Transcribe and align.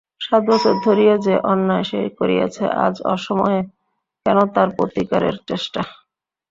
সাত 0.21 0.43
বছর 0.47 0.73
ধরিয়া 0.85 1.15
যে 1.25 1.33
অন্যায় 1.51 1.85
সে 1.89 1.99
করিয়াছে, 2.19 2.63
আজ 2.85 2.95
অসময়ে 3.13 3.59
কেন 4.25 4.37
তার 4.55 4.69
প্রতিকারের 4.77 5.35
চেষ্টা? 5.49 5.81